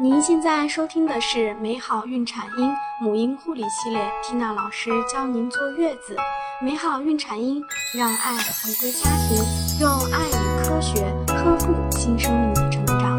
[0.00, 6.16] 您现在收听的是美好孕产婴母婴护理系列，缇娜老师教您坐月子。
[6.62, 7.60] 美好孕产婴，
[7.96, 9.42] 让爱回归家庭，
[9.80, 13.18] 用爱与科学呵护新生命的成长。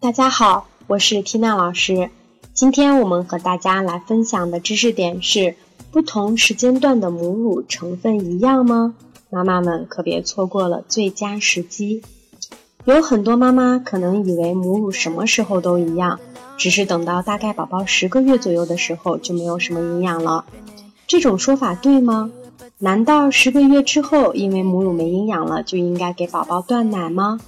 [0.00, 2.08] 大家好，我是缇娜老师。
[2.54, 5.56] 今天我们和大家来分享的知识点是。
[5.94, 8.96] 不同时间段的母乳成分一样吗？
[9.30, 12.02] 妈妈们可别错过了最佳时机。
[12.84, 16.18] 有很多妈妈可能以为母乳什么时候都一样，
[16.56, 20.46] 只是等到大概宝宝十个月左右的时候就没有什么营养了。
[21.06, 22.32] 这种说法对吗？
[22.78, 27.38] 难道十个月之后因为母乳没营养了就应该给宝宝断奶吗？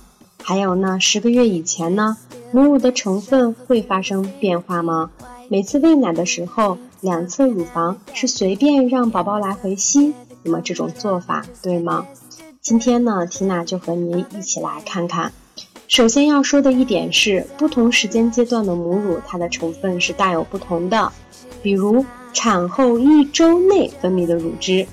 [0.40, 2.16] 还有呢，十个月以前呢，
[2.52, 5.10] 母乳的成分会发生变化吗？
[5.48, 6.78] 每次喂奶的时候。
[7.00, 12.06] 两侧乳房是随便让宝宝来回吸，那么这种做法对吗？
[12.60, 15.32] 今天呢，缇娜就和您一起来看看。
[15.88, 21.12] 首先要说的一点是，不同时间阶段的母乳，它的成分是大有不同的。
[21.62, 24.86] 比如产后一周内分泌的乳汁，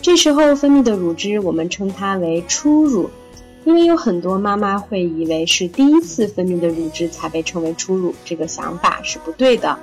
[0.00, 3.10] 这时候分泌的乳汁，我们称它为初乳，
[3.64, 9.78] 因为有很多妈妈会以为是第一次分泌的乳汁才被称为初乳，这个想法是不对的。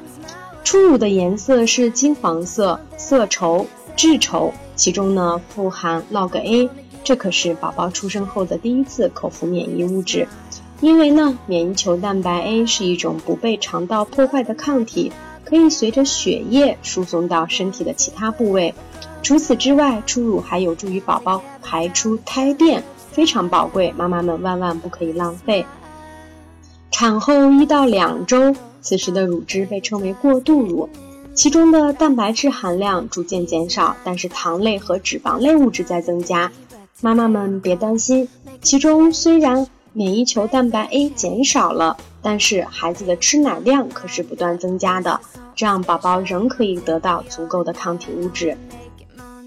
[0.65, 6.67] 初乳的颜色是金黄色，色稠、质稠，其中呢富含 log A，
[7.03, 10.27] 这可是宝宝出生后的第一次口服免疫物质。
[10.81, 15.11] 因为呢，免疫球蛋白 A 是一种不被肠道破坏的抗体，
[15.45, 18.73] 可以随着血液输送到身体的其他部位。
[19.21, 25.63] 除此之外，初乳还有助于宝宝排出胎便，非常宝贵，妈妈们万万不可以浪费。
[26.91, 28.55] 产后一到两周。
[28.81, 30.87] 此时的乳汁被称为过渡乳，
[31.33, 36.51] 其中的蛋白质含量逐渐减少，但是糖类和脂肪类物质在增加。
[37.01, 38.29] 妈妈们别担心，
[38.61, 45.19] 其中虽然免疫球蛋白 A 减少了，但是孩子的吃奶量可是不断增加的，
[45.55, 48.55] 这样宝宝仍可以得到足够的抗体物质。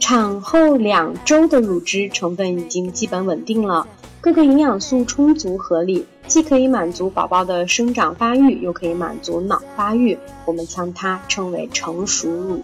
[0.01, 3.87] 产后两周的乳汁成分已经基本稳定了。
[4.21, 10.17] 各个营养素充足合理，既可以满足宝宝的生长发育，又可以满足脑发育。
[10.45, 12.63] 我们将它称为成熟乳。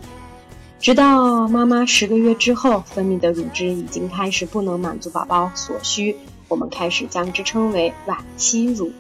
[0.79, 6.15] 直到妈妈十个月之后，分泌的乳汁已经开始不能满足宝宝所需，
[6.47, 8.93] 我们开始将之称为晚期乳。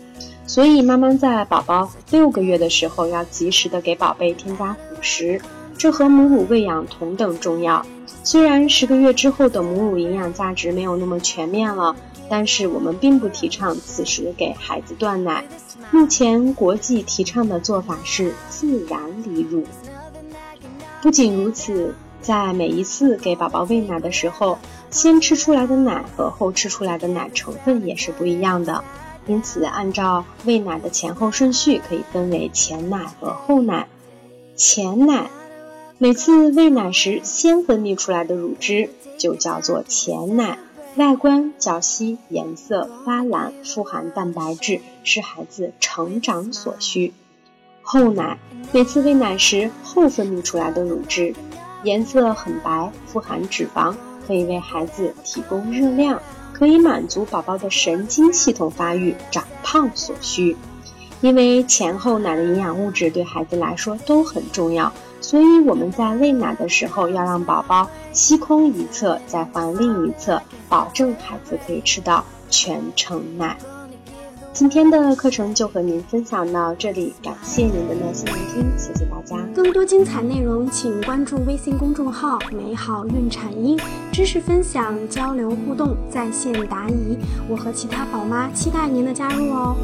[0.46, 5.40] 所以，妈妈在宝宝六个月的时候，要及时的给宝贝添加辅食，
[5.76, 7.84] 这和母乳喂养同等重要。
[8.22, 11.94] 虽然十个月之后的母乳营养价值没有那么全面了。
[12.28, 15.44] 但是我们并不提倡此时给孩子断奶。
[15.90, 19.64] 目前国际提倡的做法是自然离乳。
[21.02, 24.58] 不仅如此，在每一次给宝宝喂奶的时候，
[24.90, 28.82] 先吃出来的奶和后吃出来的奶成分也是不一样的。
[29.26, 33.86] 因此，按照喂奶的前后顺序，可以分为前奶和后奶。
[34.56, 35.30] 前奶，
[35.98, 40.58] 每次喂奶时先分泌出来的乳汁就叫做前奶。
[40.96, 47.12] 外观较稀，颜色发蓝，富含蛋白质，是孩子成长所需。
[47.82, 48.38] 后奶
[48.70, 51.34] 每次喂奶时后分泌出来的乳汁，
[51.82, 56.22] 颜色很白，富含脂肪，可以为孩子提供热量，
[56.52, 60.56] 可以满足宝宝的神经系统发育、长胖所需。
[61.20, 64.92] 因为前后奶的营养物质对孩子来说都很重要。
[65.24, 73.56] 所以我们在喂奶的时候，要让宝宝吸空一侧，再换另一侧，保证孩子可以吃到全程奶。
[74.52, 79.38] 今天的课程就和您分享到这里，感谢您的耐心聆听，谢谢大家。
[79.54, 83.80] 更多精彩内容，请关注微信公众号“美好孕产婴”，
[84.12, 87.16] 知识分享、交流互动、在线答疑，
[87.48, 89.74] 我和其他宝妈期待您的加入哦。